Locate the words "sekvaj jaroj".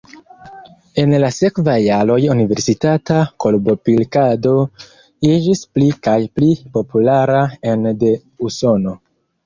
1.35-2.15